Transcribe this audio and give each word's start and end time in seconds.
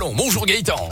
Bonjour 0.00 0.46
Gaëtan. 0.46 0.88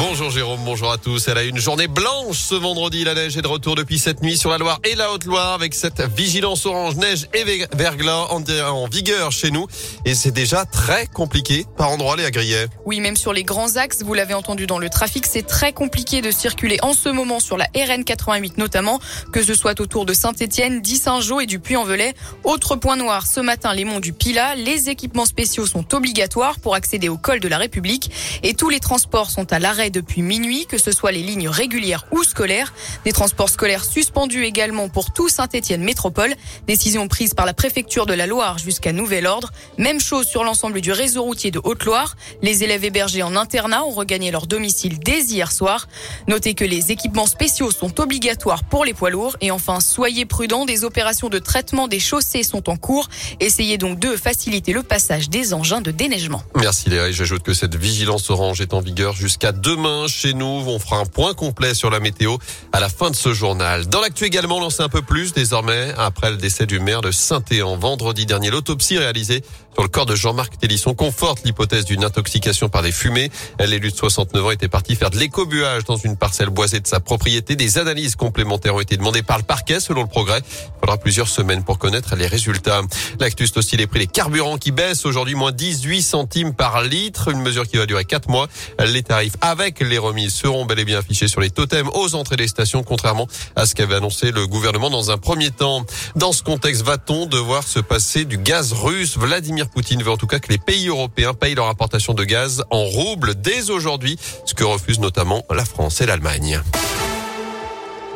Bonjour 0.00 0.30
Jérôme, 0.30 0.60
bonjour 0.64 0.90
à 0.90 0.96
tous. 0.96 1.28
Elle 1.28 1.36
a 1.36 1.42
une 1.42 1.58
journée 1.58 1.86
blanche 1.86 2.38
ce 2.38 2.54
vendredi. 2.54 3.04
La 3.04 3.12
neige 3.12 3.36
est 3.36 3.42
de 3.42 3.46
retour 3.46 3.74
depuis 3.74 3.98
cette 3.98 4.22
nuit 4.22 4.38
sur 4.38 4.48
la 4.48 4.56
Loire 4.56 4.80
et 4.82 4.94
la 4.94 5.12
Haute-Loire 5.12 5.52
avec 5.52 5.74
cette 5.74 6.00
vigilance 6.00 6.64
orange 6.64 6.96
neige 6.96 7.28
et 7.34 7.44
verglas 7.76 8.28
en, 8.30 8.88
vigueur 8.88 9.30
chez 9.30 9.50
nous. 9.50 9.66
Et 10.06 10.14
c'est 10.14 10.30
déjà 10.30 10.64
très 10.64 11.06
compliqué 11.06 11.66
par 11.76 11.90
endroits 11.90 12.16
les 12.16 12.24
Agriers. 12.24 12.64
Oui, 12.86 13.00
même 13.00 13.14
sur 13.14 13.34
les 13.34 13.44
grands 13.44 13.76
axes, 13.76 14.02
vous 14.02 14.14
l'avez 14.14 14.32
entendu 14.32 14.66
dans 14.66 14.78
le 14.78 14.88
trafic, 14.88 15.26
c'est 15.26 15.46
très 15.46 15.74
compliqué 15.74 16.22
de 16.22 16.30
circuler 16.30 16.78
en 16.80 16.94
ce 16.94 17.10
moment 17.10 17.38
sur 17.38 17.58
la 17.58 17.66
RN 17.76 18.02
88 18.02 18.56
notamment, 18.56 19.00
que 19.34 19.42
ce 19.42 19.52
soit 19.52 19.78
autour 19.82 20.06
de 20.06 20.14
Saint-Etienne, 20.14 20.80
d'Y-Saint-Jean 20.80 21.40
et 21.40 21.46
du 21.46 21.60
Puy-en-Velay. 21.60 22.14
Autre 22.44 22.74
point 22.74 22.96
noir, 22.96 23.26
ce 23.26 23.40
matin, 23.40 23.74
les 23.74 23.84
monts 23.84 24.00
du 24.00 24.14
Pilat, 24.14 24.54
les 24.54 24.88
équipements 24.88 25.26
spéciaux 25.26 25.66
sont 25.66 25.94
obligatoires 25.94 26.58
pour 26.58 26.74
accéder 26.74 27.10
au 27.10 27.18
col 27.18 27.38
de 27.38 27.48
la 27.48 27.58
République 27.58 28.10
et 28.42 28.54
tous 28.54 28.70
les 28.70 28.80
transports 28.80 29.28
sont 29.30 29.52
à 29.52 29.58
l'arrêt 29.58 29.89
depuis 29.90 30.22
minuit, 30.22 30.66
que 30.66 30.78
ce 30.78 30.92
soit 30.92 31.12
les 31.12 31.22
lignes 31.22 31.48
régulières 31.48 32.06
ou 32.12 32.22
scolaires. 32.24 32.72
Des 33.04 33.12
transports 33.12 33.48
scolaires 33.48 33.84
suspendus 33.84 34.44
également 34.44 34.88
pour 34.88 35.12
tout 35.12 35.28
Saint-Étienne 35.28 35.82
Métropole. 35.82 36.34
Décision 36.66 37.08
prise 37.08 37.34
par 37.34 37.46
la 37.46 37.54
préfecture 37.54 38.06
de 38.06 38.14
la 38.14 38.26
Loire 38.26 38.58
jusqu'à 38.58 38.92
nouvel 38.92 39.26
ordre. 39.26 39.50
Même 39.78 40.00
chose 40.00 40.26
sur 40.26 40.44
l'ensemble 40.44 40.80
du 40.80 40.92
réseau 40.92 41.22
routier 41.22 41.50
de 41.50 41.60
Haute-Loire. 41.62 42.16
Les 42.42 42.64
élèves 42.64 42.84
hébergés 42.84 43.22
en 43.22 43.36
internat 43.36 43.84
ont 43.84 43.90
regagné 43.90 44.30
leur 44.30 44.46
domicile 44.46 44.98
dès 44.98 45.22
hier 45.24 45.52
soir. 45.52 45.88
Notez 46.28 46.54
que 46.54 46.64
les 46.64 46.92
équipements 46.92 47.26
spéciaux 47.26 47.70
sont 47.70 48.00
obligatoires 48.00 48.64
pour 48.64 48.84
les 48.84 48.94
poids 48.94 49.10
lourds. 49.10 49.36
Et 49.40 49.50
enfin, 49.50 49.80
soyez 49.80 50.26
prudents, 50.26 50.64
des 50.64 50.84
opérations 50.84 51.28
de 51.28 51.38
traitement 51.38 51.88
des 51.88 52.00
chaussées 52.00 52.42
sont 52.42 52.68
en 52.68 52.76
cours. 52.76 53.08
Essayez 53.40 53.78
donc 53.78 53.98
de 53.98 54.16
faciliter 54.16 54.72
le 54.72 54.82
passage 54.82 55.28
des 55.28 55.54
engins 55.54 55.80
de 55.80 55.90
déneigement. 55.90 56.42
Merci 56.56 56.90
Léa. 56.90 57.10
J'ajoute 57.10 57.42
que 57.42 57.54
cette 57.54 57.76
vigilance 57.76 58.30
orange 58.30 58.60
est 58.60 58.74
en 58.74 58.80
vigueur 58.80 59.14
jusqu'à 59.14 59.52
demain 59.52 59.79
demain 59.80 60.06
chez 60.08 60.34
nous. 60.34 60.64
On 60.66 60.78
fera 60.78 60.98
un 60.98 61.06
point 61.06 61.32
complet 61.32 61.72
sur 61.72 61.88
la 61.90 62.00
météo 62.00 62.36
à 62.72 62.80
la 62.80 62.90
fin 62.90 63.10
de 63.10 63.16
ce 63.16 63.32
journal. 63.32 63.86
Dans 63.86 64.00
l'actu 64.00 64.24
également, 64.24 64.58
on 64.58 64.64
en 64.64 64.70
sait 64.70 64.82
un 64.82 64.90
peu 64.90 65.00
plus 65.00 65.32
désormais 65.32 65.94
après 65.96 66.30
le 66.30 66.36
décès 66.36 66.66
du 66.66 66.80
maire 66.80 67.00
de 67.00 67.10
Saint-Éan. 67.10 67.76
Vendredi 67.76 68.26
dernier, 68.26 68.50
l'autopsie 68.50 68.98
réalisée 68.98 69.42
sur 69.72 69.82
le 69.82 69.88
corps 69.88 70.06
de 70.06 70.16
Jean-Marc 70.16 70.58
Télisson 70.58 70.94
conforte 70.94 71.44
l'hypothèse 71.44 71.84
d'une 71.84 72.04
intoxication 72.04 72.68
par 72.68 72.82
des 72.82 72.90
fumées. 72.90 73.30
L'élu 73.60 73.90
de 73.90 73.96
69 73.96 74.44
ans 74.44 74.50
était 74.50 74.68
parti 74.68 74.96
faire 74.96 75.10
de 75.10 75.16
l'écobuage 75.16 75.84
dans 75.84 75.96
une 75.96 76.16
parcelle 76.16 76.50
boisée 76.50 76.80
de 76.80 76.86
sa 76.86 76.98
propriété. 76.98 77.54
Des 77.54 77.78
analyses 77.78 78.16
complémentaires 78.16 78.74
ont 78.74 78.80
été 78.80 78.96
demandées 78.96 79.22
par 79.22 79.38
le 79.38 79.44
parquet 79.44 79.78
selon 79.78 80.02
le 80.02 80.08
progrès. 80.08 80.42
Il 80.44 80.80
faudra 80.80 80.98
plusieurs 80.98 81.28
semaines 81.28 81.62
pour 81.62 81.78
connaître 81.78 82.16
les 82.16 82.26
résultats. 82.26 82.82
L'actu, 83.20 83.46
aussi 83.56 83.76
les 83.76 83.86
prix 83.86 84.00
des 84.00 84.06
carburants 84.08 84.58
qui 84.58 84.72
baissent 84.72 85.06
aujourd'hui 85.06 85.36
moins 85.36 85.52
18 85.52 86.02
centimes 86.02 86.52
par 86.52 86.82
litre. 86.82 87.28
Une 87.28 87.40
mesure 87.40 87.66
qui 87.66 87.76
va 87.76 87.86
durer 87.86 88.04
4 88.04 88.28
mois. 88.28 88.48
Les 88.84 89.04
tarifs 89.04 89.36
avec 89.40 89.69
les 89.78 89.98
remises 89.98 90.34
seront 90.34 90.64
bel 90.64 90.80
et 90.80 90.84
bien 90.84 90.98
affichés 90.98 91.28
sur 91.28 91.40
les 91.40 91.50
totems 91.50 91.88
aux 91.94 92.14
entrées 92.16 92.36
des 92.36 92.48
stations, 92.48 92.82
contrairement 92.82 93.28
à 93.54 93.66
ce 93.66 93.74
qu'avait 93.74 93.94
annoncé 93.94 94.32
le 94.32 94.46
gouvernement 94.46 94.90
dans 94.90 95.10
un 95.10 95.18
premier 95.18 95.50
temps. 95.50 95.86
Dans 96.16 96.32
ce 96.32 96.42
contexte, 96.42 96.82
va-t-on 96.82 97.26
devoir 97.26 97.62
se 97.62 97.78
passer 97.78 98.24
du 98.24 98.38
gaz 98.38 98.72
russe? 98.72 99.16
Vladimir 99.16 99.68
Poutine 99.68 100.02
veut 100.02 100.10
en 100.10 100.16
tout 100.16 100.26
cas 100.26 100.40
que 100.40 100.48
les 100.48 100.58
pays 100.58 100.88
européens 100.88 101.34
payent 101.34 101.54
leur 101.54 101.68
importation 101.68 102.14
de 102.14 102.24
gaz 102.24 102.64
en 102.70 102.82
roubles 102.82 103.34
dès 103.36 103.70
aujourd'hui, 103.70 104.18
ce 104.46 104.54
que 104.54 104.64
refusent 104.64 105.00
notamment 105.00 105.44
la 105.50 105.64
France 105.64 106.00
et 106.00 106.06
l'Allemagne 106.06 106.60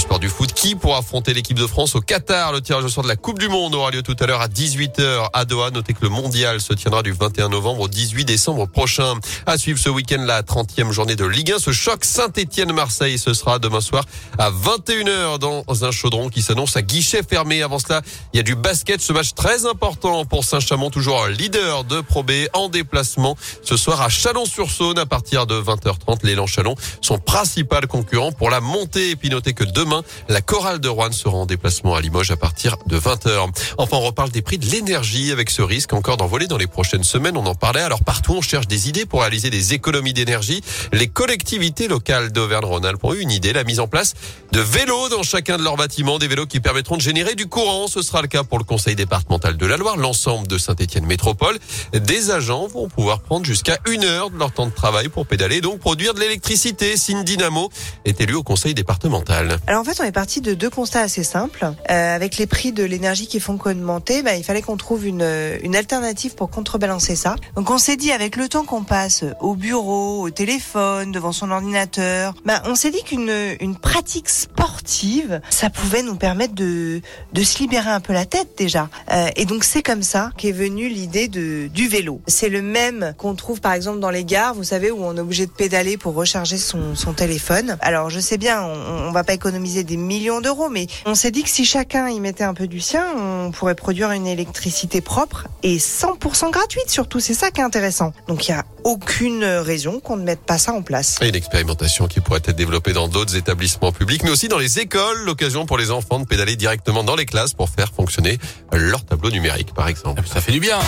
sport 0.00 0.18
du 0.18 0.28
foot. 0.28 0.52
Qui 0.52 0.74
pour 0.74 0.96
affronter 0.96 1.32
l'équipe 1.32 1.58
de 1.58 1.66
France 1.66 1.94
au 1.94 2.00
Qatar? 2.00 2.52
Le 2.52 2.60
tirage 2.60 2.84
au 2.84 2.88
sort 2.88 3.02
de 3.02 3.08
la 3.08 3.16
Coupe 3.16 3.38
du 3.38 3.48
Monde 3.48 3.74
aura 3.74 3.90
lieu 3.90 4.02
tout 4.02 4.16
à 4.20 4.26
l'heure 4.26 4.40
à 4.40 4.48
18h 4.48 5.30
à 5.32 5.44
Doha. 5.44 5.70
Notez 5.70 5.94
que 5.94 6.02
le 6.02 6.08
mondial 6.08 6.60
se 6.60 6.74
tiendra 6.74 7.02
du 7.02 7.12
21 7.12 7.48
novembre 7.48 7.82
au 7.82 7.88
18 7.88 8.24
décembre 8.24 8.66
prochain. 8.66 9.14
À 9.46 9.56
suivre 9.58 9.78
ce 9.78 9.88
week-end 9.88 10.22
la 10.26 10.42
30e 10.42 10.90
journée 10.90 11.16
de 11.16 11.24
Ligue 11.24 11.52
1. 11.52 11.58
Ce 11.58 11.72
choc 11.72 12.04
Saint-Etienne-Marseille, 12.04 13.18
ce 13.18 13.32
sera 13.32 13.58
demain 13.58 13.80
soir 13.80 14.04
à 14.38 14.50
21h 14.50 15.38
dans 15.38 15.84
un 15.84 15.90
chaudron 15.90 16.28
qui 16.28 16.42
s'annonce 16.42 16.76
à 16.76 16.82
guichet 16.82 17.22
fermé. 17.22 17.62
Avant 17.62 17.78
cela, 17.78 18.02
il 18.32 18.36
y 18.36 18.40
a 18.40 18.42
du 18.42 18.54
basket. 18.54 19.00
Ce 19.00 19.12
match 19.12 19.34
très 19.34 19.66
important 19.66 20.24
pour 20.24 20.44
Saint-Chamond, 20.44 20.90
toujours 20.90 21.26
leader 21.26 21.84
de 21.84 22.00
Pro 22.00 22.22
B 22.22 22.32
en 22.52 22.68
déplacement. 22.68 23.36
Ce 23.62 23.76
soir 23.76 24.02
à 24.02 24.08
Chalon-sur-Saône 24.08 24.98
à 24.98 25.06
partir 25.06 25.46
de 25.46 25.60
20h30. 25.60 26.24
L'élan 26.24 26.46
Chalon, 26.46 26.74
son 27.00 27.18
principal 27.18 27.86
concurrent 27.86 28.32
pour 28.32 28.50
la 28.50 28.60
montée. 28.60 29.10
Et 29.10 29.16
puis 29.16 29.30
notez 29.30 29.52
que 29.52 29.64
demain, 29.64 29.85
la 30.28 30.40
chorale 30.40 30.80
de 30.80 30.88
Rouen 30.88 31.12
sera 31.12 31.36
en 31.36 31.46
déplacement 31.46 31.94
à 31.94 32.00
Limoges 32.00 32.30
à 32.30 32.36
partir 32.36 32.76
de 32.86 32.98
20h. 32.98 33.48
Enfin, 33.78 33.96
on 33.96 34.00
reparle 34.00 34.30
des 34.30 34.42
prix 34.42 34.58
de 34.58 34.66
l'énergie 34.66 35.30
avec 35.32 35.50
ce 35.50 35.62
risque 35.62 35.92
encore 35.92 36.16
d'envoler 36.16 36.46
dans 36.46 36.56
les 36.56 36.66
prochaines 36.66 37.04
semaines. 37.04 37.36
On 37.36 37.46
en 37.46 37.54
parlait. 37.54 37.82
Alors 37.82 38.02
partout, 38.02 38.34
on 38.36 38.40
cherche 38.40 38.66
des 38.66 38.88
idées 38.88 39.06
pour 39.06 39.20
réaliser 39.20 39.50
des 39.50 39.74
économies 39.74 40.12
d'énergie. 40.12 40.62
Les 40.92 41.08
collectivités 41.08 41.88
locales 41.88 42.32
d'Auvergne-Rhône-Alpes 42.32 43.04
ont 43.04 43.14
eu 43.14 43.20
une 43.20 43.30
idée, 43.30 43.52
la 43.52 43.64
mise 43.64 43.80
en 43.80 43.86
place 43.86 44.14
de 44.52 44.60
vélos 44.60 45.08
dans 45.10 45.22
chacun 45.22 45.58
de 45.58 45.62
leurs 45.62 45.76
bâtiments, 45.76 46.18
des 46.18 46.28
vélos 46.28 46.46
qui 46.46 46.60
permettront 46.60 46.96
de 46.96 47.02
générer 47.02 47.34
du 47.34 47.46
courant. 47.46 47.88
Ce 47.88 48.02
sera 48.02 48.22
le 48.22 48.28
cas 48.28 48.42
pour 48.42 48.58
le 48.58 48.64
conseil 48.64 48.96
départemental 48.96 49.56
de 49.56 49.66
la 49.66 49.76
Loire, 49.76 49.96
l'ensemble 49.96 50.46
de 50.48 50.58
Saint-Étienne 50.58 51.06
Métropole. 51.06 51.58
Des 51.92 52.30
agents 52.30 52.66
vont 52.66 52.88
pouvoir 52.88 53.20
prendre 53.20 53.44
jusqu'à 53.44 53.78
une 53.90 54.04
heure 54.04 54.30
de 54.30 54.38
leur 54.38 54.52
temps 54.52 54.66
de 54.66 54.72
travail 54.72 55.08
pour 55.08 55.26
pédaler, 55.26 55.60
donc 55.60 55.78
produire 55.78 56.14
de 56.14 56.20
l'électricité. 56.20 56.96
Signe 56.96 57.24
Dynamo 57.24 57.70
est 58.04 58.20
élu 58.20 58.34
au 58.34 58.42
conseil 58.42 58.74
départemental. 58.74 59.58
En 59.76 59.84
fait, 59.84 60.00
on 60.00 60.04
est 60.04 60.12
parti 60.12 60.40
de 60.40 60.54
deux 60.54 60.70
constats 60.70 61.02
assez 61.02 61.24
simples. 61.24 61.64
Euh, 61.90 62.14
avec 62.14 62.36
les 62.38 62.46
prix 62.46 62.72
de 62.72 62.84
l'énergie 62.84 63.26
qui 63.26 63.40
font 63.40 63.56
qu'augmenter, 63.58 64.22
bah, 64.22 64.34
il 64.36 64.44
fallait 64.44 64.62
qu'on 64.62 64.76
trouve 64.76 65.06
une, 65.06 65.26
une 65.62 65.76
alternative 65.76 66.34
pour 66.34 66.50
contrebalancer 66.50 67.16
ça. 67.16 67.36
Donc 67.54 67.70
on 67.70 67.78
s'est 67.78 67.96
dit, 67.96 68.12
avec 68.12 68.36
le 68.36 68.48
temps 68.48 68.64
qu'on 68.64 68.84
passe 68.84 69.24
au 69.40 69.54
bureau, 69.54 70.22
au 70.22 70.30
téléphone, 70.30 71.12
devant 71.12 71.32
son 71.32 71.50
ordinateur, 71.50 72.34
bah, 72.44 72.62
on 72.66 72.74
s'est 72.74 72.90
dit 72.90 73.02
qu'une 73.02 73.32
une 73.60 73.76
pratique 73.76 74.28
sportive, 74.28 75.40
ça 75.50 75.70
pouvait 75.70 76.02
nous 76.02 76.16
permettre 76.16 76.54
de, 76.54 77.00
de 77.32 77.42
se 77.42 77.58
libérer 77.58 77.90
un 77.90 78.00
peu 78.00 78.12
la 78.12 78.24
tête 78.24 78.48
déjà. 78.56 78.88
Euh, 79.12 79.28
et 79.36 79.44
donc 79.44 79.64
c'est 79.64 79.82
comme 79.82 80.02
ça 80.02 80.30
qu'est 80.36 80.52
venue 80.52 80.88
l'idée 80.88 81.28
de 81.28 81.66
du 81.68 81.88
vélo. 81.88 82.20
C'est 82.26 82.48
le 82.48 82.62
même 82.62 83.14
qu'on 83.18 83.34
trouve 83.34 83.60
par 83.60 83.72
exemple 83.72 84.00
dans 84.00 84.10
les 84.10 84.24
gares, 84.24 84.54
vous 84.54 84.64
savez, 84.64 84.90
où 84.90 85.04
on 85.04 85.16
est 85.16 85.20
obligé 85.20 85.46
de 85.46 85.50
pédaler 85.50 85.96
pour 85.96 86.14
recharger 86.14 86.58
son, 86.58 86.94
son 86.94 87.12
téléphone. 87.12 87.76
Alors 87.80 88.10
je 88.10 88.20
sais 88.20 88.38
bien, 88.38 88.62
on, 88.62 89.08
on 89.08 89.12
va 89.12 89.24
pas 89.24 89.34
économiser 89.34 89.65
des 89.66 89.96
millions 89.96 90.40
d'euros, 90.40 90.68
mais 90.68 90.86
on 91.04 91.14
s'est 91.14 91.30
dit 91.30 91.42
que 91.42 91.48
si 91.48 91.64
chacun 91.64 92.08
y 92.08 92.20
mettait 92.20 92.44
un 92.44 92.54
peu 92.54 92.66
du 92.66 92.80
sien, 92.80 93.04
on 93.16 93.50
pourrait 93.50 93.74
produire 93.74 94.10
une 94.10 94.26
électricité 94.26 95.00
propre 95.00 95.46
et 95.62 95.78
100% 95.78 96.50
gratuite 96.50 96.88
surtout. 96.88 97.20
C'est 97.20 97.34
ça 97.34 97.50
qui 97.50 97.60
est 97.60 97.64
intéressant. 97.64 98.12
Donc 98.28 98.48
il 98.48 98.52
y 98.52 98.54
a 98.54 98.64
aucune 98.84 99.44
raison 99.44 100.00
qu'on 100.00 100.16
ne 100.16 100.24
mette 100.24 100.40
pas 100.40 100.58
ça 100.58 100.72
en 100.72 100.82
place. 100.82 101.18
Et 101.20 101.28
une 101.28 101.34
expérimentation 101.34 102.06
qui 102.06 102.20
pourrait 102.20 102.40
être 102.44 102.56
développée 102.56 102.92
dans 102.92 103.08
d'autres 103.08 103.36
établissements 103.36 103.92
publics, 103.92 104.22
mais 104.22 104.30
aussi 104.30 104.48
dans 104.48 104.58
les 104.58 104.78
écoles. 104.78 105.24
L'occasion 105.24 105.66
pour 105.66 105.78
les 105.78 105.90
enfants 105.90 106.18
de 106.18 106.24
pédaler 106.24 106.56
directement 106.56 107.04
dans 107.04 107.16
les 107.16 107.26
classes 107.26 107.52
pour 107.52 107.68
faire 107.68 107.92
fonctionner 107.92 108.38
leur 108.72 109.04
tableau 109.04 109.30
numérique, 109.30 109.74
par 109.74 109.88
exemple. 109.88 110.22
Ça 110.26 110.40
fait 110.40 110.52
du 110.52 110.60
bien. 110.60 110.78